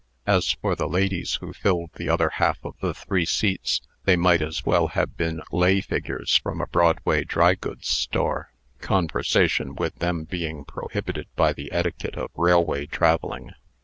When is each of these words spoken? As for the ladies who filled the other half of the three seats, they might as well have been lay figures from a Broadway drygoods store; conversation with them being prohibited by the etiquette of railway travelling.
As 0.25 0.53
for 0.53 0.75
the 0.75 0.87
ladies 0.87 1.35
who 1.35 1.53
filled 1.53 1.91
the 1.93 2.09
other 2.09 2.29
half 2.29 2.57
of 2.65 2.73
the 2.81 2.91
three 2.95 3.23
seats, 3.23 3.81
they 4.05 4.15
might 4.15 4.41
as 4.41 4.65
well 4.65 4.87
have 4.87 5.15
been 5.15 5.43
lay 5.51 5.79
figures 5.79 6.35
from 6.37 6.59
a 6.59 6.65
Broadway 6.65 7.23
drygoods 7.23 7.85
store; 7.89 8.51
conversation 8.79 9.75
with 9.75 9.93
them 9.97 10.23
being 10.23 10.65
prohibited 10.65 11.27
by 11.35 11.53
the 11.53 11.69
etiquette 11.71 12.15
of 12.15 12.31
railway 12.33 12.87
travelling. 12.87 13.51